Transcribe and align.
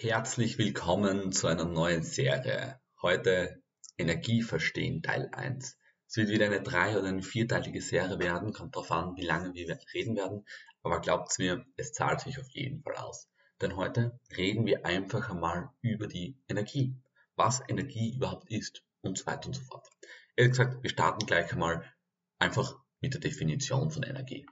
Herzlich 0.00 0.58
willkommen 0.58 1.32
zu 1.32 1.48
einer 1.48 1.64
neuen 1.64 2.04
Serie. 2.04 2.78
Heute 3.02 3.60
Energie 3.98 4.42
verstehen 4.42 5.02
Teil 5.02 5.28
1. 5.32 5.76
Es 6.06 6.16
wird 6.16 6.28
wieder 6.28 6.46
eine 6.46 6.62
drei- 6.62 6.96
oder 6.96 7.08
eine 7.08 7.24
vierteilige 7.24 7.82
Serie 7.82 8.20
werden, 8.20 8.52
kommt 8.52 8.76
darauf 8.76 8.92
an, 8.92 9.16
wie 9.16 9.26
lange 9.26 9.54
wir 9.54 9.76
reden 9.92 10.14
werden, 10.14 10.44
aber 10.84 11.00
glaubt 11.00 11.36
mir, 11.40 11.66
es 11.76 11.90
zahlt 11.90 12.20
sich 12.20 12.38
auf 12.38 12.48
jeden 12.50 12.80
Fall 12.80 12.94
aus. 12.94 13.28
Denn 13.60 13.74
heute 13.74 14.20
reden 14.36 14.66
wir 14.66 14.86
einfach 14.86 15.30
einmal 15.30 15.70
über 15.80 16.06
die 16.06 16.38
Energie, 16.48 16.94
was 17.34 17.60
Energie 17.66 18.14
überhaupt 18.14 18.48
ist 18.52 18.84
und 19.00 19.18
so 19.18 19.26
weiter 19.26 19.48
und 19.48 19.56
so 19.56 19.62
fort. 19.62 19.88
Ehrlich 20.36 20.52
gesagt, 20.52 20.80
wir 20.80 20.90
starten 20.90 21.26
gleich 21.26 21.52
einmal 21.52 21.84
einfach 22.38 22.76
mit 23.00 23.14
der 23.14 23.20
Definition 23.20 23.90
von 23.90 24.04
Energie. 24.04 24.46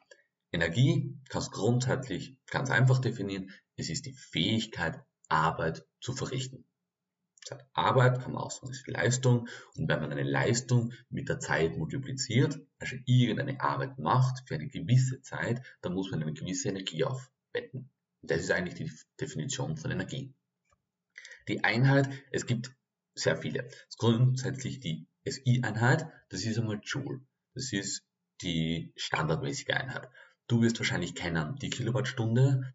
Energie 0.50 1.16
kannst 1.28 1.52
grundsätzlich 1.52 2.36
ganz 2.46 2.68
einfach 2.68 2.98
definieren. 2.98 3.52
Es 3.76 3.90
ist 3.90 4.06
die 4.06 4.12
Fähigkeit, 4.12 5.04
Arbeit 5.28 5.86
zu 6.00 6.12
verrichten. 6.12 6.64
Arbeit 7.72 8.20
kann 8.20 8.32
man 8.32 8.42
ausdrücken 8.42 8.74
als 8.74 8.86
Leistung 8.86 9.48
und 9.76 9.88
wenn 9.88 10.00
man 10.00 10.10
eine 10.10 10.24
Leistung 10.24 10.92
mit 11.10 11.28
der 11.28 11.38
Zeit 11.38 11.76
multipliziert, 11.76 12.58
also 12.78 12.96
irgendeine 13.04 13.60
Arbeit 13.60 13.98
macht 13.98 14.48
für 14.48 14.54
eine 14.54 14.68
gewisse 14.68 15.20
Zeit, 15.22 15.62
dann 15.80 15.94
muss 15.94 16.10
man 16.10 16.22
eine 16.22 16.32
gewisse 16.32 16.68
Energie 16.68 17.04
aufwenden. 17.04 17.90
Und 18.22 18.30
das 18.30 18.40
ist 18.40 18.50
eigentlich 18.50 18.74
die 18.74 18.90
Definition 19.20 19.76
von 19.76 19.90
Energie. 19.90 20.34
Die 21.48 21.62
Einheit, 21.62 22.08
es 22.32 22.46
gibt 22.46 22.74
sehr 23.14 23.36
viele. 23.36 23.62
Das 23.62 23.74
ist 23.90 23.98
grundsätzlich 23.98 24.80
die 24.80 25.06
SI-Einheit, 25.24 26.06
das 26.28 26.44
ist 26.44 26.58
einmal 26.58 26.80
Joule. 26.82 27.20
Das 27.54 27.72
ist 27.72 28.04
die 28.42 28.92
standardmäßige 28.96 29.70
Einheit. 29.70 30.08
Du 30.48 30.62
wirst 30.62 30.78
wahrscheinlich 30.78 31.14
kennen 31.14 31.56
die 31.56 31.70
Kilowattstunde 31.70 32.74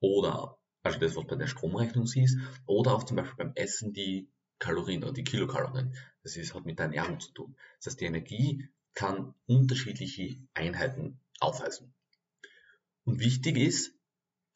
oder 0.00 0.58
also 0.86 0.98
das, 0.98 1.16
was 1.16 1.26
bei 1.26 1.36
der 1.36 1.46
Stromrechnung 1.46 2.06
siehst, 2.06 2.38
oder 2.66 2.94
auch 2.94 3.04
zum 3.04 3.16
Beispiel 3.16 3.36
beim 3.36 3.52
Essen 3.54 3.92
die 3.92 4.30
Kalorien 4.58 5.02
oder 5.04 5.12
die 5.12 5.24
Kilokalorien. 5.24 5.94
Das 6.22 6.36
ist, 6.36 6.54
hat 6.54 6.64
mit 6.64 6.78
der 6.78 6.86
Ernährung 6.86 7.20
zu 7.20 7.32
tun. 7.32 7.56
Das 7.78 7.86
heißt, 7.86 8.00
die 8.00 8.06
Energie 8.06 8.68
kann 8.94 9.34
unterschiedliche 9.46 10.40
Einheiten 10.54 11.20
aufweisen. 11.40 11.94
Und 13.04 13.20
wichtig 13.20 13.58
ist, 13.58 13.94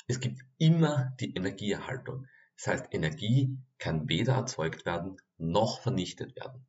es 0.09 0.21
gibt 0.21 0.43
immer 0.59 1.15
die 1.21 1.35
Energieerhaltung. 1.35 2.27
Das 2.57 2.67
heißt, 2.67 2.87
Energie 2.93 3.59
kann 3.79 4.09
weder 4.09 4.35
erzeugt 4.35 4.85
werden 4.85 5.17
noch 5.37 5.81
vernichtet 5.81 6.35
werden, 6.37 6.67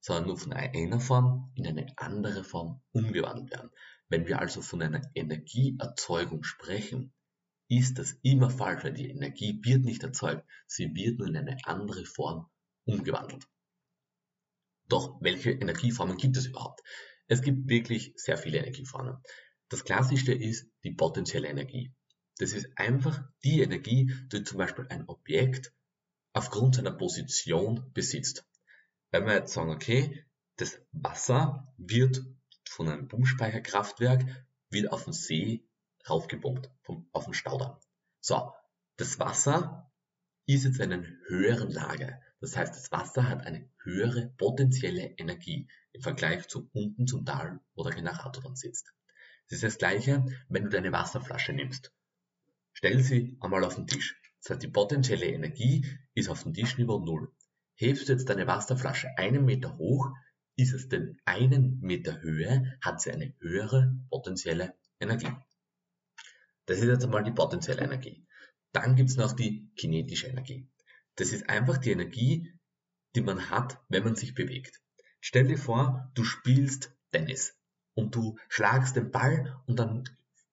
sondern 0.00 0.26
nur 0.26 0.38
von 0.38 0.52
einer 0.52 1.00
Form 1.00 1.50
in 1.54 1.66
eine 1.66 1.86
andere 1.96 2.44
Form 2.44 2.80
umgewandelt 2.92 3.50
werden. 3.50 3.70
Wenn 4.08 4.26
wir 4.26 4.38
also 4.38 4.62
von 4.62 4.80
einer 4.82 5.02
Energieerzeugung 5.14 6.44
sprechen, 6.44 7.12
ist 7.78 7.98
das 7.98 8.16
immer 8.22 8.50
falsch, 8.50 8.84
weil 8.84 8.94
die 8.94 9.10
Energie 9.10 9.58
wird 9.62 9.84
nicht 9.84 10.02
erzeugt, 10.02 10.44
sie 10.66 10.94
wird 10.94 11.18
nur 11.18 11.28
in 11.28 11.36
eine 11.36 11.56
andere 11.64 12.04
Form 12.04 12.48
umgewandelt. 12.84 13.46
Doch 14.88 15.18
welche 15.20 15.50
Energieformen 15.50 16.16
gibt 16.16 16.36
es 16.36 16.46
überhaupt? 16.46 16.82
Es 17.26 17.40
gibt 17.40 17.68
wirklich 17.68 18.12
sehr 18.16 18.36
viele 18.36 18.58
Energieformen. 18.58 19.16
Das 19.68 19.84
klassischste 19.84 20.34
ist 20.34 20.70
die 20.84 20.92
potenzielle 20.92 21.48
Energie. 21.48 21.92
Das 22.38 22.52
ist 22.52 22.68
einfach 22.76 23.22
die 23.44 23.62
Energie, 23.62 24.12
die 24.30 24.42
zum 24.42 24.58
Beispiel 24.58 24.86
ein 24.88 25.08
Objekt 25.08 25.72
aufgrund 26.32 26.74
seiner 26.74 26.92
Position 26.92 27.90
besitzt. 27.94 28.44
Wenn 29.10 29.26
wir 29.26 29.34
jetzt 29.34 29.54
sagen, 29.54 29.70
okay, 29.70 30.24
das 30.56 30.80
Wasser 30.92 31.72
wird 31.78 32.24
von 32.68 32.88
einem 32.88 33.08
Pumpspeicherkraftwerk 33.08 34.46
wird 34.70 34.92
auf 34.92 35.04
den 35.04 35.12
See 35.12 35.63
raufgepumpt 36.08 36.70
vom, 36.82 37.08
auf 37.12 37.24
den 37.24 37.34
Staudamm. 37.34 37.76
So, 38.20 38.52
das 38.96 39.18
Wasser 39.18 39.90
ist 40.46 40.64
jetzt 40.64 40.80
in 40.80 40.92
einer 40.92 41.08
höheren 41.26 41.70
Lage. 41.70 42.20
Das 42.40 42.56
heißt, 42.56 42.74
das 42.74 42.92
Wasser 42.92 43.28
hat 43.28 43.46
eine 43.46 43.68
höhere 43.82 44.32
potenzielle 44.36 45.04
Energie 45.16 45.68
im 45.92 46.02
Vergleich 46.02 46.46
zu 46.48 46.68
unten 46.72 47.06
zum 47.06 47.24
Tal, 47.24 47.60
wo 47.74 47.84
der 47.84 47.94
Generator 47.94 48.42
dann 48.42 48.56
sitzt. 48.56 48.92
Das 49.48 49.56
ist 49.56 49.64
das 49.64 49.78
gleiche, 49.78 50.26
wenn 50.48 50.64
du 50.64 50.70
deine 50.70 50.92
Wasserflasche 50.92 51.52
nimmst. 51.52 51.92
Stell 52.72 53.02
sie 53.02 53.36
einmal 53.40 53.64
auf 53.64 53.76
den 53.76 53.86
Tisch. 53.86 54.20
Das 54.42 54.50
heißt, 54.50 54.62
die 54.62 54.68
potenzielle 54.68 55.26
Energie 55.26 55.86
ist 56.14 56.28
auf 56.28 56.42
dem 56.42 56.52
Tischniveau 56.52 56.98
null. 56.98 57.32
Hebst 57.76 58.08
du 58.08 58.12
jetzt 58.12 58.28
deine 58.28 58.46
Wasserflasche 58.46 59.16
einen 59.16 59.44
Meter 59.44 59.78
hoch, 59.78 60.10
ist 60.56 60.72
es 60.72 60.88
den 60.88 61.18
einen 61.24 61.80
Meter 61.80 62.20
Höhe, 62.20 62.78
hat 62.80 63.00
sie 63.00 63.12
eine 63.12 63.34
höhere 63.40 63.96
potenzielle 64.10 64.74
Energie. 65.00 65.32
Das 66.66 66.78
ist 66.78 66.86
jetzt 66.86 67.04
einmal 67.04 67.24
die 67.24 67.32
potenzielle 67.32 67.82
Energie. 67.82 68.26
Dann 68.72 68.96
gibt 68.96 69.10
es 69.10 69.16
noch 69.16 69.32
die 69.32 69.70
kinetische 69.76 70.26
Energie. 70.26 70.68
Das 71.16 71.32
ist 71.32 71.48
einfach 71.48 71.78
die 71.78 71.92
Energie, 71.92 72.52
die 73.14 73.20
man 73.20 73.50
hat, 73.50 73.80
wenn 73.88 74.04
man 74.04 74.16
sich 74.16 74.34
bewegt. 74.34 74.80
Stell 75.20 75.46
dir 75.46 75.58
vor, 75.58 76.10
du 76.14 76.24
spielst 76.24 76.92
Tennis 77.12 77.56
und 77.94 78.14
du 78.14 78.36
schlagst 78.48 78.96
den 78.96 79.10
Ball 79.10 79.56
und 79.66 79.78
dann 79.78 80.04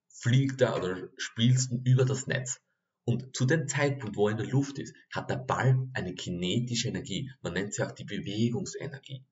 fliegt 0.07 0.61
er 0.61 0.75
oder 0.75 1.09
spielst 1.17 1.71
ihn 1.71 1.83
über 1.83 2.05
das 2.05 2.27
Netz. 2.27 2.61
Und 3.03 3.35
zu 3.35 3.45
dem 3.45 3.67
Zeitpunkt, 3.67 4.15
wo 4.15 4.27
er 4.27 4.31
in 4.31 4.37
der 4.37 4.47
Luft 4.47 4.77
ist, 4.77 4.95
hat 5.11 5.29
der 5.29 5.37
Ball 5.37 5.89
eine 5.93 6.13
kinetische 6.13 6.89
Energie. 6.89 7.31
Man 7.41 7.53
nennt 7.53 7.73
sie 7.73 7.83
auch 7.83 7.91
die 7.91 8.03
Bewegungsenergie. 8.03 9.25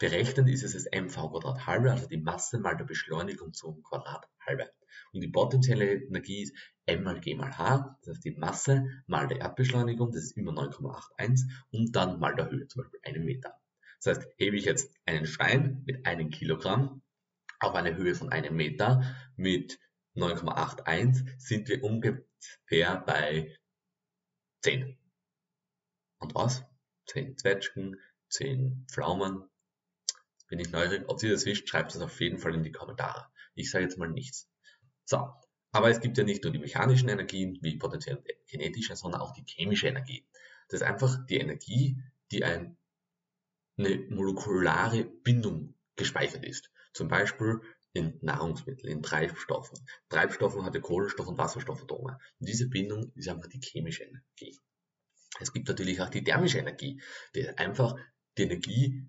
Berechnet 0.00 0.48
ist 0.48 0.64
es 0.64 0.72
das 0.72 0.86
mv 0.90 1.66
halbe, 1.66 1.92
also 1.92 2.08
die 2.08 2.16
Masse 2.16 2.58
mal 2.58 2.74
der 2.74 2.86
Beschleunigung 2.86 3.52
zum 3.52 3.82
Quadrat 3.82 4.26
halbe. 4.40 4.70
Und 5.12 5.20
die 5.20 5.28
potenzielle 5.28 5.92
Energie 5.92 6.44
ist 6.44 6.56
m 6.86 7.04
mal 7.04 7.20
g 7.20 7.34
mal 7.34 7.56
h, 7.56 7.98
das 8.00 8.14
heißt 8.14 8.24
die 8.24 8.30
Masse 8.30 8.86
mal 9.06 9.28
der 9.28 9.40
Erdbeschleunigung, 9.40 10.10
das 10.10 10.24
ist 10.24 10.38
immer 10.38 10.52
9,81 10.52 11.50
und 11.70 11.94
dann 11.94 12.18
mal 12.18 12.34
der 12.34 12.50
Höhe, 12.50 12.66
zum 12.66 12.82
Beispiel 12.82 13.00
einen 13.02 13.26
Meter. 13.26 13.60
Das 14.02 14.16
heißt, 14.16 14.28
hebe 14.38 14.56
ich 14.56 14.64
jetzt 14.64 14.90
einen 15.04 15.26
Stein 15.26 15.82
mit 15.84 16.06
einem 16.06 16.30
Kilogramm 16.30 17.02
auf 17.58 17.74
eine 17.74 17.94
Höhe 17.94 18.14
von 18.14 18.30
einem 18.30 18.56
Meter 18.56 19.04
mit 19.36 19.78
9,81 20.16 21.38
sind 21.38 21.68
wir 21.68 21.84
ungefähr 21.84 22.96
bei 23.04 23.54
10. 24.62 24.98
Und 26.20 26.34
was? 26.34 26.64
10 27.08 27.36
Zwetschgen, 27.36 28.00
10 28.30 28.86
Pflaumen, 28.90 29.49
bin 30.50 30.58
ich 30.58 30.70
neugierig. 30.70 31.08
Ob 31.08 31.22
ihr 31.22 31.30
das 31.30 31.46
wisst, 31.46 31.68
schreibt 31.68 31.94
es 31.94 32.00
auf 32.02 32.20
jeden 32.20 32.38
Fall 32.38 32.54
in 32.54 32.62
die 32.62 32.72
Kommentare. 32.72 33.28
Ich 33.54 33.70
sage 33.70 33.84
jetzt 33.84 33.96
mal 33.96 34.10
nichts. 34.10 34.48
So, 35.04 35.32
aber 35.72 35.90
es 35.90 36.00
gibt 36.00 36.18
ja 36.18 36.24
nicht 36.24 36.44
nur 36.44 36.52
die 36.52 36.58
mechanischen 36.58 37.08
Energien, 37.08 37.58
wie 37.62 37.78
potenziell 37.78 38.22
kinetische, 38.48 38.96
sondern 38.96 39.20
auch 39.20 39.32
die 39.32 39.44
chemische 39.46 39.88
Energie. 39.88 40.26
Das 40.68 40.80
ist 40.80 40.86
einfach 40.86 41.24
die 41.26 41.38
Energie, 41.38 42.02
die 42.32 42.44
ein, 42.44 42.76
eine 43.78 43.96
molekulare 44.10 45.04
Bindung 45.04 45.74
gespeichert 45.96 46.44
ist. 46.44 46.70
Zum 46.92 47.08
Beispiel 47.08 47.60
in 47.92 48.18
Nahrungsmitteln, 48.20 48.92
in 48.92 49.02
Treibstoffen. 49.02 49.78
Treibstoffen 50.08 50.64
hatte 50.64 50.80
Kohlenstoff- 50.80 51.28
und 51.28 51.38
Wasserstoffatome. 51.38 52.18
Und 52.38 52.48
diese 52.48 52.68
Bindung 52.68 53.12
ist 53.14 53.28
einfach 53.28 53.48
die 53.48 53.60
chemische 53.60 54.04
Energie. 54.04 54.58
Es 55.38 55.52
gibt 55.52 55.68
natürlich 55.68 56.00
auch 56.00 56.10
die 56.10 56.22
thermische 56.24 56.58
Energie. 56.58 57.00
Die 57.34 57.48
einfach 57.48 57.96
die 58.36 58.42
Energie, 58.42 59.08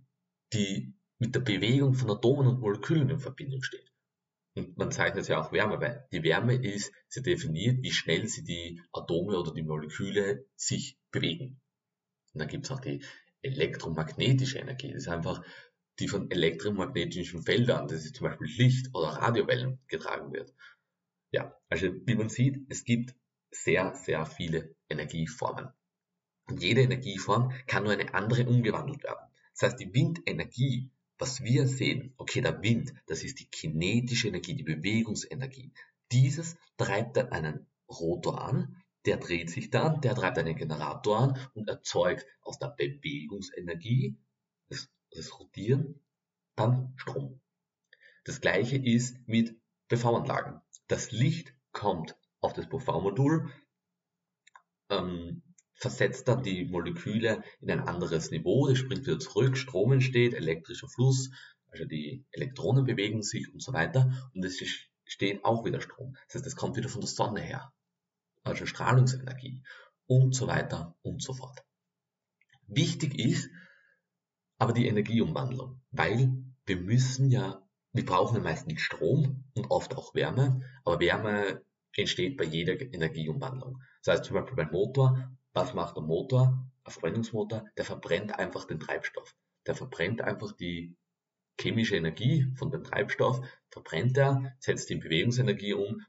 die 0.53 0.96
mit 1.22 1.36
der 1.36 1.42
Bewegung 1.42 1.94
von 1.94 2.09
Atomen 2.09 2.48
und 2.48 2.62
Molekülen 2.62 3.12
in 3.12 3.20
Verbindung 3.20 3.62
steht. 3.62 3.94
Und 4.56 4.76
man 4.80 4.92
zeichnet 4.92 5.28
ja 5.28 5.40
auch 5.40 5.52
Wärme, 5.52 5.80
weil 5.80 6.08
die 6.12 6.24
Wärme 6.24 6.56
ist, 6.56 6.92
sie 7.08 7.22
definiert, 7.22 7.84
wie 7.84 7.92
schnell 7.92 8.28
sie 8.28 8.44
die 8.44 8.82
Atome 8.92 9.38
oder 9.38 9.54
die 9.54 9.62
Moleküle 9.62 10.48
sich 10.56 10.98
bewegen. 11.12 11.62
Und 12.34 12.40
dann 12.40 12.48
gibt 12.48 12.66
es 12.66 12.72
auch 12.72 12.80
die 12.80 13.06
elektromagnetische 13.44 14.58
Energie. 14.58 14.94
Das 14.94 15.04
ist 15.04 15.10
einfach 15.10 15.46
die 16.00 16.08
von 16.08 16.31
elektromagnetischen 16.31 17.44
Feldern, 17.44 17.88
das 17.88 18.04
ist 18.04 18.16
zum 18.16 18.28
Beispiel 18.28 18.48
Licht 18.58 18.88
oder 18.96 19.10
Radiowellen 19.10 19.80
getragen 19.88 20.34
wird. 20.34 20.52
Ja, 21.31 21.56
also 21.70 21.94
wie 22.08 22.16
man 22.16 22.30
sieht, 22.30 22.66
es 22.70 22.84
gibt 22.84 23.14
sehr, 23.52 23.94
sehr 23.94 24.26
viele 24.26 24.76
Energieformen. 24.90 25.70
Und 26.48 26.63
jede 26.63 26.81
Energieform 26.81 27.54
kann 27.68 27.84
nur 27.84 27.94
eine 27.94 28.12
andere 28.16 28.48
umgewandelt 28.48 29.04
werden. 29.04 29.30
Das 29.54 29.69
heißt, 29.69 29.80
die 29.80 29.94
Windenergie 29.94 30.90
was 31.21 31.44
wir 31.44 31.68
sehen, 31.68 32.15
okay, 32.18 32.41
der 32.41 32.63
Wind, 32.63 32.95
das 33.06 33.23
ist 33.23 33.39
die 33.39 33.45
kinetische 33.45 34.27
Energie, 34.27 34.56
die 34.56 34.63
Bewegungsenergie. 34.63 35.71
Dieses 36.12 36.57
treibt 36.77 37.15
dann 37.15 37.29
einen 37.31 37.68
Rotor 37.88 38.41
an, 38.41 38.81
der 39.06 39.18
dreht 39.18 39.51
sich 39.51 39.69
dann, 39.69 40.01
der 40.01 40.15
treibt 40.15 40.39
einen 40.39 40.56
Generator 40.56 41.19
an 41.19 41.50
und 41.53 41.69
erzeugt 41.69 42.25
aus 42.41 42.57
der 42.57 42.69
Bewegungsenergie, 42.69 44.18
das, 44.69 44.89
das 45.12 45.39
Rotieren, 45.39 46.01
dann 46.56 46.94
Strom. 46.97 47.39
Das 48.23 48.41
gleiche 48.41 48.77
ist 48.77 49.15
mit 49.27 49.56
PV-Anlagen. 49.89 50.59
Das 50.88 51.12
Licht 51.12 51.53
kommt 51.71 52.18
auf 52.39 52.53
das 52.53 52.68
PV-Modul, 52.68 53.51
ähm, 54.89 55.41
versetzt 55.81 56.28
dann 56.28 56.44
die 56.44 56.66
Moleküle 56.66 57.44
in 57.60 57.72
ein 57.72 57.80
anderes 57.80 58.30
Niveau, 58.30 58.68
das 58.68 58.78
springt 58.78 59.07
wieder 59.07 59.19
zurück, 59.19 59.57
Strom 59.57 59.92
entsteht, 59.92 60.36
elektrischer 60.36 60.88
Fluss, 60.88 61.31
also 61.72 61.86
die 61.86 62.24
Elektronen 62.31 62.86
bewegen 62.86 63.24
sich 63.24 63.51
und 63.51 63.63
so 63.63 63.74
weiter 63.74 64.30
und 64.36 64.45
es 64.45 64.62
entsteht 65.06 65.44
auch 65.44 65.66
wieder 65.66 65.81
Strom. 65.81 66.16
Das 66.28 66.36
heißt, 66.36 66.45
es 66.45 66.56
kommt 66.56 66.75
wieder 66.75 66.88
von 66.88 67.01
der 67.01 67.10
Sonne 67.10 67.42
her, 67.42 67.74
also 68.44 68.66
Strahlungsenergie. 68.66 69.63
und 70.06 70.36
so 70.36 70.48
weiter 70.48 70.95
und 71.04 71.24
so 71.24 71.33
fort. 71.33 71.63
Wichtig 72.68 73.18
ist 73.18 73.50
aber 74.57 74.74
die 74.74 74.88
Energieumwandlung, 74.88 75.81
weil 75.92 76.33
wir 76.66 76.75
müssen 76.75 77.31
ja, 77.31 77.66
wir 77.94 78.06
brauchen 78.06 78.36
ja 78.36 78.42
meistens 78.44 78.81
Strom 78.81 79.45
und 79.56 79.72
oft 79.72 79.95
auch 79.95 80.13
Wärme, 80.13 80.62
aber 80.83 81.00
Wärme 81.00 81.63
entsteht 81.95 82.38
bei 82.38 82.44
jeder 82.44 82.80
Energieumwandlung. 82.80 83.81
Das 84.04 84.16
heißt 84.16 84.25
zum 84.25 84.36
Beispiel 84.36 84.56
beim 84.56 84.72
Motor, 84.72 85.31
was 85.53 85.74
macht 85.74 85.95
der 85.95 86.03
Motor, 86.03 86.65
ein 86.83 86.92
Verbrennungsmotor, 86.92 87.65
der 87.77 87.86
verbrennt 87.86 88.38
einfach 88.38 88.65
den 88.65 88.80
Treibstoff. 88.80 89.36
Der 89.68 89.75
verbrennt 89.75 90.21
einfach 90.21 90.51
die 90.53 90.95
chemische 91.59 91.95
Energie 91.95 92.51
von 92.56 92.71
dem 92.71 92.83
Treibstoff, 92.83 93.42
verbrennt 93.69 94.18
er, 94.18 94.56
setzt 94.59 94.89
in 94.89 95.00
Bewegungsenergie 95.00 95.74
um. 95.74 96.06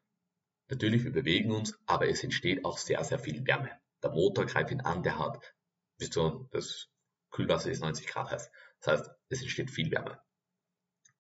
Natürlich, 0.68 1.04
wir 1.04 1.12
bewegen 1.12 1.50
uns, 1.50 1.78
aber 1.86 2.08
es 2.08 2.24
entsteht 2.24 2.64
auch 2.64 2.78
sehr, 2.78 3.02
sehr 3.04 3.18
viel 3.18 3.46
Wärme. 3.46 3.70
Der 4.02 4.10
Motor 4.10 4.46
greift 4.46 4.70
ihn 4.70 4.80
an, 4.80 5.02
der 5.02 5.18
hat 5.18 5.54
bis 5.98 6.10
zu, 6.10 6.48
das 6.50 6.88
Kühlwasser 7.30 7.70
ist 7.70 7.80
90 7.80 8.06
Grad 8.06 8.30
heiß. 8.30 8.50
Das 8.80 9.00
heißt, 9.00 9.10
es 9.28 9.42
entsteht 9.42 9.70
viel 9.70 9.90
Wärme. 9.90 10.20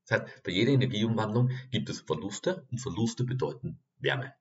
Das 0.06 0.20
heißt, 0.20 0.42
bei 0.42 0.52
jeder 0.52 0.72
Energieumwandlung 0.72 1.50
gibt 1.70 1.88
es 1.88 2.00
Verluste 2.00 2.66
und 2.70 2.78
Verluste 2.78 3.24
bedeuten 3.24 3.80
Wärme. 3.98 4.34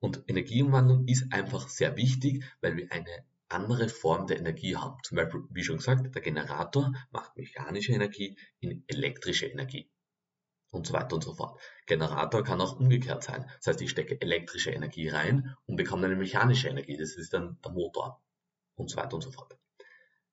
Und 0.00 0.24
Energieumwandlung 0.26 1.06
ist 1.06 1.32
einfach 1.32 1.68
sehr 1.68 1.96
wichtig, 1.96 2.44
weil 2.60 2.76
wir 2.76 2.90
eine 2.90 3.24
andere 3.48 3.88
Form 3.88 4.26
der 4.26 4.38
Energie 4.38 4.76
haben. 4.76 4.96
Zum 5.02 5.16
Beispiel, 5.16 5.42
wie 5.50 5.62
schon 5.62 5.76
gesagt, 5.76 6.14
der 6.14 6.22
Generator 6.22 6.92
macht 7.10 7.36
mechanische 7.36 7.92
Energie 7.92 8.36
in 8.60 8.84
elektrische 8.86 9.46
Energie. 9.46 9.90
Und 10.70 10.86
so 10.86 10.92
weiter 10.92 11.16
und 11.16 11.24
so 11.24 11.34
fort. 11.34 11.60
Generator 11.86 12.44
kann 12.44 12.60
auch 12.60 12.78
umgekehrt 12.78 13.24
sein. 13.24 13.44
Das 13.56 13.66
heißt, 13.66 13.82
ich 13.82 13.90
stecke 13.90 14.20
elektrische 14.20 14.70
Energie 14.70 15.08
rein 15.08 15.54
und 15.66 15.76
bekomme 15.76 16.06
eine 16.06 16.16
mechanische 16.16 16.68
Energie. 16.68 16.96
Das 16.96 17.16
ist 17.16 17.32
dann 17.32 17.58
der 17.62 17.72
Motor. 17.72 18.22
Und 18.76 18.88
so 18.88 18.96
weiter 18.96 19.14
und 19.14 19.22
so 19.22 19.32
fort. 19.32 19.58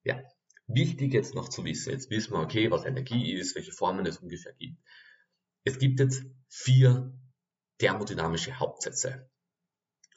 Ja, 0.04 0.22
wichtig 0.68 1.14
jetzt 1.14 1.34
noch 1.34 1.50
zu 1.50 1.66
wissen. 1.66 1.92
Jetzt 1.92 2.12
wissen 2.12 2.34
wir, 2.34 2.40
okay, 2.40 2.70
was 2.70 2.86
Energie 2.86 3.34
ist, 3.34 3.56
welche 3.56 3.72
Formen 3.72 4.06
es 4.06 4.20
ungefähr 4.20 4.54
gibt. 4.54 4.78
Es 5.64 5.80
gibt 5.80 6.00
jetzt 6.00 6.24
vier 6.48 7.12
thermodynamische 7.80 8.60
Hauptsätze. 8.60 9.28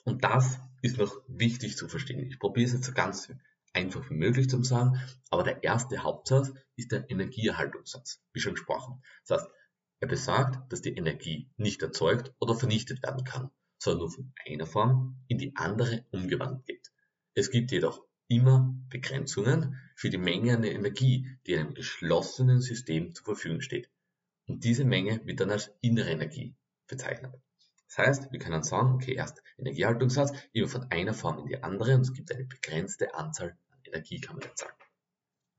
Und 0.05 0.25
das 0.25 0.58
ist 0.82 0.99
noch 0.99 1.23
wichtig 1.29 1.76
zu 1.76 1.88
verstehen. 1.88 2.26
Ich 2.26 2.38
probiere 2.38 2.67
es 2.67 2.73
jetzt 2.73 2.87
so 2.87 2.93
ganz 2.93 3.32
einfach 3.73 4.08
wie 4.11 4.14
möglich 4.14 4.49
zu 4.49 4.62
sagen, 4.62 5.00
aber 5.31 5.44
der 5.44 5.62
erste 5.62 6.02
Hauptsatz 6.02 6.52
ist 6.76 6.93
der 6.93 7.08
Energieerhaltungssatz, 7.11 8.23
wie 8.32 8.41
schon 8.41 8.55
gesprochen. 8.55 9.02
Das 9.26 9.43
heißt, 9.43 9.50
er 10.00 10.08
besagt, 10.08 10.73
dass 10.73 10.82
die 10.82 10.94
Energie 10.94 11.50
nicht 11.56 11.82
erzeugt 11.82 12.32
oder 12.38 12.55
vernichtet 12.55 13.02
werden 13.02 13.25
kann, 13.25 13.50
sondern 13.79 14.00
nur 14.00 14.11
von 14.11 14.32
einer 14.47 14.67
Form 14.67 15.23
in 15.29 15.38
die 15.38 15.55
andere 15.56 16.06
umgewandelt 16.11 16.67
wird. 16.67 16.91
Es 17.35 17.50
gibt 17.50 17.70
jedoch 17.70 18.02
immer 18.29 18.75
Begrenzungen 18.88 19.76
für 19.94 20.08
die 20.08 20.19
Menge 20.19 20.56
an 20.56 20.64
Energie, 20.64 21.29
die 21.47 21.56
einem 21.56 21.75
geschlossenen 21.75 22.61
System 22.61 23.14
zur 23.14 23.25
Verfügung 23.25 23.61
steht. 23.61 23.91
Und 24.47 24.64
diese 24.64 24.85
Menge 24.85 25.20
wird 25.26 25.41
dann 25.41 25.50
als 25.50 25.70
innere 25.81 26.11
Energie 26.11 26.56
bezeichnet. 26.87 27.35
Das 27.90 28.06
heißt, 28.06 28.32
wir 28.32 28.38
können 28.38 28.62
sagen, 28.62 28.94
okay, 28.94 29.14
erst 29.14 29.42
Energiehaltungssatz, 29.58 30.32
immer 30.52 30.69
von 30.69 30.84
einer 30.92 31.12
Form 31.12 31.40
in 31.40 31.46
die 31.46 31.60
andere 31.60 31.96
und 31.96 32.02
es 32.02 32.12
gibt 32.12 32.32
eine 32.32 32.44
begrenzte 32.44 33.14
Anzahl 33.16 33.58
an 33.70 33.81
Energie, 33.84 34.20
kann 34.20 34.37
man 34.37 34.46
jetzt 34.46 34.60
sagen. 34.60 34.76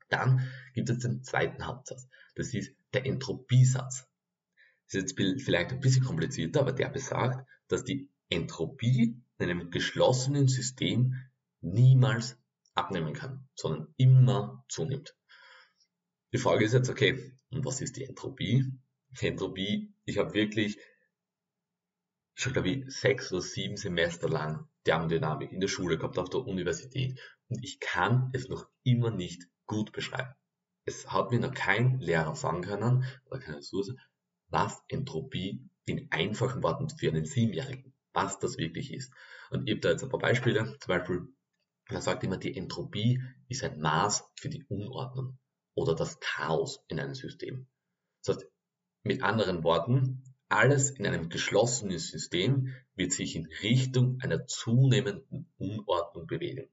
Dann 0.07 0.49
gibt 0.73 0.89
es 0.89 0.99
den 0.99 1.23
zweiten 1.23 1.67
Hauptsatz. 1.67 2.07
Das 2.35 2.53
ist 2.53 2.73
der 2.93 3.05
Entropiesatz. 3.05 4.07
Das 4.85 4.93
ist 5.03 5.17
jetzt 5.19 5.43
vielleicht 5.43 5.71
ein 5.71 5.81
bisschen 5.81 6.05
komplizierter, 6.05 6.61
aber 6.61 6.71
der 6.71 6.87
besagt, 6.87 7.45
dass 7.67 7.83
die 7.83 8.09
Entropie 8.29 9.21
in 9.37 9.49
einem 9.49 9.69
geschlossenen 9.69 10.47
System 10.47 11.15
niemals 11.59 12.37
abnehmen 12.75 13.13
kann, 13.13 13.49
sondern 13.55 13.93
immer 13.97 14.63
zunimmt. 14.69 15.17
Die 16.31 16.37
Frage 16.37 16.63
ist 16.63 16.73
jetzt, 16.73 16.89
okay, 16.89 17.37
und 17.49 17.65
was 17.65 17.81
ist 17.81 17.97
die 17.97 18.05
Entropie? 18.05 18.71
Entropie, 19.19 19.93
ich 20.05 20.17
habe 20.17 20.33
wirklich 20.33 20.77
schon 22.33 22.53
glaube 22.53 22.69
ich 22.69 22.91
sechs 22.93 23.31
oder 23.31 23.41
sieben 23.41 23.77
Semester 23.77 24.29
lang 24.29 24.67
Thermodynamik 24.83 25.51
in 25.51 25.59
der 25.59 25.67
Schule 25.67 25.97
gehabt, 25.97 26.17
auf 26.17 26.29
der 26.29 26.41
Universität. 26.41 27.19
Und 27.49 27.63
ich 27.63 27.79
kann 27.79 28.29
es 28.33 28.47
noch 28.49 28.67
immer 28.83 29.11
nicht 29.11 29.47
gut 29.65 29.91
beschreiben. 29.91 30.33
Es 30.85 31.11
hat 31.11 31.31
mir 31.31 31.39
noch 31.39 31.53
kein 31.53 31.99
Lehrer 31.99 32.35
sagen 32.35 32.61
können, 32.61 33.05
oder 33.25 33.39
keine 33.39 33.57
Ressource, 33.57 33.93
was 34.49 34.83
Entropie 34.87 35.69
in 35.85 36.07
einfachen 36.11 36.63
Worten 36.63 36.89
für 36.89 37.09
einen 37.09 37.25
Siebenjährigen, 37.25 37.93
was 38.13 38.39
das 38.39 38.57
wirklich 38.57 38.93
ist. 38.93 39.13
Und 39.51 39.67
ich 39.67 39.73
habe 39.75 39.81
da 39.81 39.91
jetzt 39.91 40.03
ein 40.03 40.09
paar 40.09 40.19
Beispiele, 40.19 40.77
zum 40.79 40.87
Beispiel, 40.87 41.27
man 41.89 42.01
sagt 42.01 42.23
immer, 42.23 42.37
die 42.37 42.55
Entropie 42.55 43.21
ist 43.49 43.63
ein 43.63 43.79
Maß 43.79 44.23
für 44.35 44.49
die 44.49 44.63
Unordnung 44.65 45.37
oder 45.75 45.95
das 45.95 46.19
Chaos 46.19 46.83
in 46.87 46.99
einem 46.99 47.15
System. 47.15 47.67
Das 48.23 48.37
heißt, 48.37 48.47
mit 49.03 49.23
anderen 49.23 49.63
Worten, 49.63 50.23
alles 50.51 50.91
in 50.91 51.07
einem 51.07 51.29
geschlossenen 51.29 51.99
System 51.99 52.73
wird 52.95 53.11
sich 53.11 53.35
in 53.35 53.47
Richtung 53.61 54.19
einer 54.21 54.45
zunehmenden 54.47 55.51
Unordnung 55.57 56.27
bewegen. 56.27 56.69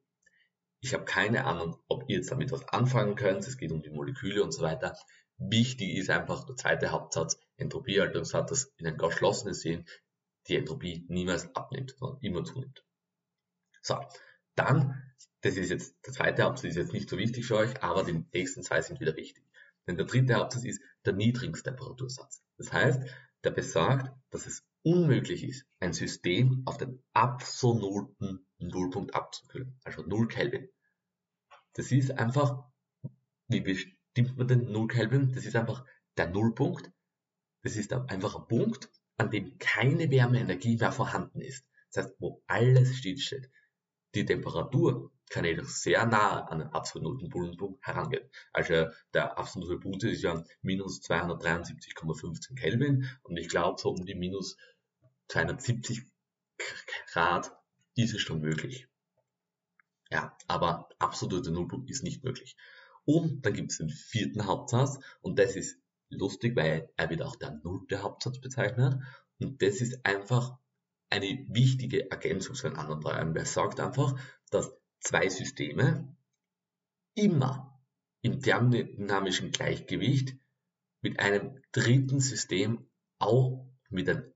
Ich 0.81 0.95
habe 0.95 1.05
keine 1.05 1.45
Ahnung, 1.45 1.79
ob 1.89 2.09
ihr 2.09 2.17
jetzt 2.17 2.31
damit 2.31 2.53
was 2.53 2.69
anfangen 2.69 3.17
könnt. 3.17 3.47
Es 3.47 3.59
geht 3.59 3.73
um 3.73 3.83
die 3.83 3.91
Moleküle 3.91 4.43
und 4.43 4.53
so 4.53 4.63
weiter. 4.63 4.97
Wichtig 5.39 5.97
ist 5.97 6.11
einfach 6.11 6.45
der 6.45 6.57
zweite 6.57 6.91
Hauptsatz, 6.91 7.39
Entropiehaltungssatz, 7.57 8.51
dass 8.51 8.65
in 8.77 8.87
einem 8.87 8.99
geschlossenen 8.99 9.55
System 9.55 9.85
die 10.49 10.57
Entropie 10.57 11.05
niemals 11.09 11.55
abnimmt, 11.55 11.95
sondern 11.99 12.21
immer 12.23 12.45
zunimmt. 12.45 12.85
So, 13.83 13.99
dann, 14.55 15.03
das 15.43 15.57
ist 15.57 15.71
jetzt 15.71 15.95
der 16.07 16.13
zweite 16.13 16.43
Hauptsatz, 16.43 16.71
ist 16.71 16.77
jetzt 16.77 16.93
nicht 16.93 17.09
so 17.09 17.19
wichtig 17.19 17.47
für 17.47 17.57
euch, 17.57 17.83
aber 17.83 18.05
die 18.05 18.25
nächsten 18.33 18.63
zwei 18.63 18.83
sind 18.83 19.01
wieder 19.01 19.17
wichtig. 19.17 19.45
Denn 19.87 19.97
der 19.97 20.07
dritte 20.07 20.35
Hauptsatz 20.35 20.65
ist 20.65 20.83
der 21.05 21.13
Niedrigsttemperatursatz. 21.15 22.43
Das 22.57 22.73
heißt, 22.73 23.03
der 23.45 23.51
besagt, 23.51 24.15
dass 24.31 24.47
es 24.47 24.65
unmöglich 24.83 25.45
ist, 25.45 25.67
ein 25.81 25.93
System 25.93 26.63
auf 26.67 26.79
den 26.79 27.03
absoluten 27.13 28.47
Nullpunkt 28.59 29.15
abzukühlen, 29.15 29.79
also 29.85 30.03
0 30.03 30.29
Kelvin. 30.29 30.69
Das 31.75 31.93
ist 31.93 32.13
einfach, 32.13 32.65
wie 33.49 33.61
bestimmt 33.61 34.37
man 34.37 34.49
den 34.49 34.73
0 34.73 34.89
Kelvin? 34.89 35.33
Das 35.33 35.45
ist 35.45 35.57
einfach 35.57 35.85
der 36.17 36.29
Nullpunkt. 36.31 36.91
Das 37.63 37.77
ist 37.77 37.93
einfach 37.93 38.35
ein 38.37 38.49
Punkt, 38.49 38.91
an 39.17 39.31
dem 39.31 39.59
keine 39.59 40.11
Wärmeenergie 40.11 40.77
mehr 40.77 40.93
vorhanden 40.93 41.41
ist. 41.41 41.67
Das 41.93 42.05
heißt, 42.05 42.17
wo 42.19 42.43
alles 42.47 42.97
stillsteht. 42.97 43.51
Die 44.15 44.25
Temperatur 44.25 45.13
kann 45.29 45.45
jedoch 45.45 45.69
sehr 45.69 46.07
nah 46.07 46.47
an 46.47 46.61
den 46.61 46.69
absoluten 46.69 47.29
Bullenpunkt 47.29 47.87
herangehen. 47.87 48.29
Also 48.53 48.87
der 49.13 49.39
absolute 49.39 49.79
Punkt 49.79 50.03
ist 50.05 50.23
ja 50.23 50.43
minus 50.63 51.03
273,15 51.03 52.55
Kelvin 52.59 53.07
und 53.23 53.37
ich 53.37 53.49
glaube 53.49 53.81
so 53.81 53.91
um 53.91 54.07
die 54.07 54.15
minus 54.15 54.57
270 55.29 56.03
Grad 57.13 57.53
ist 57.95 58.15
es 58.15 58.21
schon 58.21 58.41
möglich. 58.41 58.89
Ja, 60.11 60.37
aber 60.47 60.89
absoluter 60.99 61.51
Nullpunkt 61.51 61.91
ist 61.91 62.03
nicht 62.03 62.25
möglich. 62.25 62.57
Und 63.05 63.45
dann 63.45 63.53
gibt 63.53 63.73
es 63.73 63.79
den 63.79 63.91
vierten 63.91 64.47
Hauptsatz 64.47 64.99
und 65.21 65.39
das 65.39 65.57
ist 65.57 65.79
lustig, 66.09 66.57
weil 66.57 66.91
er 66.97 67.11
wird 67.11 67.23
auch 67.23 67.37
der 67.37 67.61
nullte 67.63 68.03
Hauptsatz 68.03 68.41
bezeichnet 68.41 69.03
und 69.39 69.61
das 69.63 69.81
ist 69.81 70.05
einfach 70.05 70.59
eine 71.11 71.47
wichtige 71.49 72.11
Ergänzung 72.11 72.55
zu 72.55 72.69
den 72.69 72.79
anderen 72.79 73.01
drei. 73.01 73.13
Er 73.13 73.45
sagt 73.45 73.81
einfach, 73.81 74.19
dass 74.51 74.73
zwei 75.01 75.29
Systeme 75.29 76.17
immer 77.15 77.81
im 78.23 78.41
thermodynamischen 78.41 79.51
Gleichgewicht 79.51 80.37
mit 81.01 81.21
einem 81.21 81.63
dritten 81.73 82.21
System 82.21 82.91
auch 83.19 83.67
mit 83.91 84.09
ein, 84.09 84.35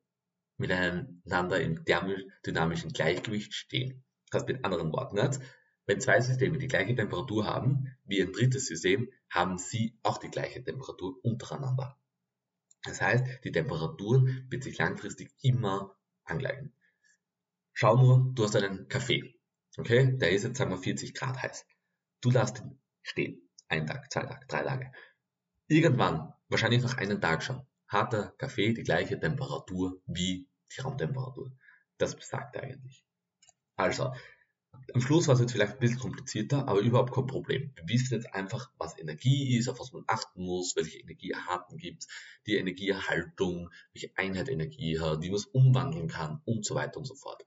miteinander 0.57 1.61
im 1.61 1.85
thermodynamischen 1.85 2.93
Gleichgewicht 2.93 3.55
stehen. 3.55 4.05
Das 4.31 4.43
heißt 4.43 4.49
mit 4.49 4.65
anderen 4.65 4.93
Worten 4.93 5.19
jetzt, 5.19 5.43
wenn 5.87 6.01
zwei 6.01 6.21
Systeme 6.21 6.59
die 6.59 6.69
gleiche 6.69 6.95
Temperatur 6.95 7.45
haben 7.45 7.89
wie 8.05 8.23
ein 8.23 8.33
drittes 8.33 8.67
System, 8.67 9.11
haben 9.29 9.59
sie 9.59 9.99
auch 10.03 10.19
die 10.19 10.31
gleiche 10.31 10.63
Temperatur 10.63 11.19
untereinander. 11.25 11.99
Das 12.85 13.01
heißt, 13.01 13.45
die 13.45 13.53
Temperatur 13.53 14.27
wird 14.49 14.63
sich 14.63 14.79
langfristig 14.79 15.33
immer 15.43 15.97
angleichen. 16.25 16.75
Schau 17.73 17.97
nur, 17.97 18.33
du 18.35 18.45
hast 18.45 18.57
einen 18.57 18.89
Kaffee. 18.89 19.35
Okay, 19.79 20.17
der 20.19 20.31
ist 20.33 20.45
jetzt, 20.45 20.59
sagen 20.59 20.71
wir, 20.71 20.79
40 20.79 21.15
Grad 21.15 21.43
heiß. 21.43 21.67
Du 22.21 22.31
lässt 22.31 22.61
ihn 22.61 22.81
stehen. 23.03 23.51
Ein 23.69 23.87
Tag, 23.87 24.13
zwei 24.13 24.23
Tage, 24.23 24.47
drei 24.47 24.63
Tage. 24.63 24.93
Irgendwann, 25.67 26.35
wahrscheinlich 26.49 26.83
nach 26.83 26.99
einem 26.99 27.21
Tag 27.21 27.43
schon, 27.43 27.67
hat 27.89 28.13
der 28.13 28.35
Kaffee 28.37 28.75
die 28.75 28.83
gleiche 28.83 29.19
Temperatur 29.19 30.03
wie 30.07 30.49
die 30.77 30.81
Raumtemperatur. 30.81 31.53
Das 31.97 32.15
besagt 32.15 32.57
er 32.57 32.65
eigentlich. 32.65 33.05
Also, 33.77 34.13
am 34.95 35.01
Schluss 35.01 35.29
war 35.29 35.35
es 35.35 35.41
jetzt 35.41 35.53
vielleicht 35.53 35.75
ein 35.75 35.79
bisschen 35.79 35.99
komplizierter, 35.99 36.69
aber 36.69 36.81
überhaupt 36.81 37.15
kein 37.15 37.27
Problem. 37.27 37.73
Wir 37.75 37.89
wissen 37.89 38.15
jetzt 38.15 38.35
einfach, 38.35 38.71
was 38.79 38.99
Energie 38.99 39.57
ist, 39.57 39.69
auf 39.69 39.81
was 39.81 39.93
man 39.93 40.05
achten 40.07 40.45
muss, 40.45 40.77
welche 40.77 40.99
Energiearten 40.99 41.79
gibt, 41.79 42.07
die 42.47 42.57
Energieerhaltung, 42.57 43.71
welche 43.93 44.11
Einheit 44.17 44.49
Energie 44.49 44.99
hat, 45.01 45.23
wie 45.23 45.29
man 45.29 45.37
es 45.37 45.47
umwandeln 45.47 46.09
kann 46.09 46.43
und 46.45 46.65
so 46.65 46.75
weiter 46.75 46.99
und 46.99 47.07
so 47.07 47.15
fort. 47.15 47.47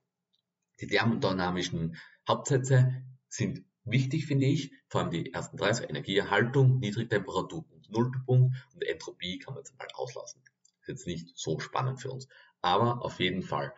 Die 0.82 0.88
thermodynamischen 0.88 1.98
Hauptsätze 2.28 3.04
sind 3.28 3.64
wichtig, 3.84 4.26
finde 4.26 4.48
ich, 4.48 4.72
vor 4.88 5.02
allem 5.02 5.12
die 5.12 5.34
ersten 5.34 5.58
drei, 5.58 5.74
so 5.74 5.84
Energieerhaltung, 5.84 6.80
Niedrigtemperatur 6.80 7.66
und 7.72 7.90
Nullpunkt 7.92 8.56
und 8.74 8.84
Entropie 8.84 9.40
kann 9.40 9.54
man 9.54 9.62
jetzt 9.62 9.78
mal 9.78 9.88
auslassen. 9.94 10.42
Ist 10.82 10.88
jetzt 10.88 11.08
nicht 11.08 11.32
so 11.36 11.60
spannend 11.60 12.02
für 12.02 12.12
uns. 12.12 12.28
Aber 12.62 13.04
auf 13.04 13.20
jeden 13.20 13.44
Fall 13.44 13.74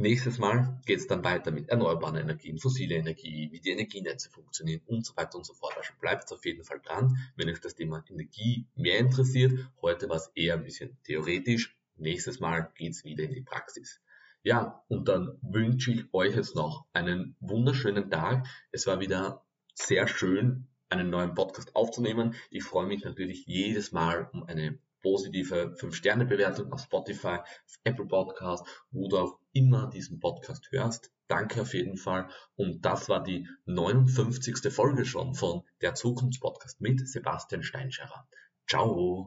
Nächstes 0.00 0.38
Mal 0.38 0.80
geht 0.86 1.00
es 1.00 1.08
dann 1.08 1.24
weiter 1.24 1.50
mit 1.50 1.70
erneuerbaren 1.70 2.14
Energien, 2.14 2.56
fossile 2.56 2.94
Energie, 2.94 3.48
wie 3.50 3.58
die 3.58 3.70
Energienetze 3.70 4.30
funktionieren 4.30 4.80
und 4.86 5.04
so 5.04 5.16
weiter 5.16 5.36
und 5.36 5.44
so 5.44 5.54
fort. 5.54 5.76
Also 5.76 5.92
bleibt 6.00 6.30
auf 6.32 6.44
jeden 6.46 6.62
Fall 6.62 6.78
dran, 6.78 7.16
wenn 7.34 7.48
euch 7.48 7.60
das 7.60 7.74
Thema 7.74 8.04
Energie 8.08 8.68
mehr 8.76 9.00
interessiert. 9.00 9.58
Heute 9.82 10.08
war 10.08 10.18
es 10.18 10.30
eher 10.36 10.54
ein 10.54 10.62
bisschen 10.62 10.96
theoretisch. 11.02 11.76
Nächstes 11.96 12.38
Mal 12.38 12.70
geht 12.76 12.92
es 12.92 13.02
wieder 13.02 13.24
in 13.24 13.32
die 13.32 13.40
Praxis. 13.40 14.00
Ja, 14.44 14.84
und 14.86 15.08
dann 15.08 15.36
wünsche 15.42 15.90
ich 15.90 16.04
euch 16.14 16.36
jetzt 16.36 16.54
noch 16.54 16.86
einen 16.92 17.34
wunderschönen 17.40 18.08
Tag. 18.08 18.46
Es 18.70 18.86
war 18.86 19.00
wieder 19.00 19.44
sehr 19.74 20.06
schön, 20.06 20.68
einen 20.90 21.10
neuen 21.10 21.34
Podcast 21.34 21.74
aufzunehmen. 21.74 22.36
Ich 22.50 22.62
freue 22.62 22.86
mich 22.86 23.02
natürlich 23.02 23.46
jedes 23.46 23.90
Mal 23.90 24.30
um 24.32 24.44
eine 24.44 24.78
positive 25.02 25.74
5-Sterne-Bewertung 25.78 26.72
auf 26.72 26.80
Spotify, 26.80 27.38
auf 27.38 27.78
Apple 27.84 28.06
Podcast 28.06 28.64
oder 28.92 29.22
auch 29.22 29.38
immer 29.58 29.90
diesen 29.90 30.20
Podcast 30.20 30.70
hörst. 30.70 31.10
Danke 31.26 31.62
auf 31.62 31.74
jeden 31.74 31.96
Fall. 31.96 32.28
Und 32.54 32.84
das 32.84 33.08
war 33.08 33.22
die 33.22 33.48
59. 33.66 34.72
Folge 34.72 35.04
schon 35.04 35.34
von 35.34 35.62
der 35.82 35.94
Zukunftspodcast 35.94 36.80
mit 36.80 37.06
Sebastian 37.08 37.64
Steinscherer. 37.64 38.28
Ciao! 38.68 39.26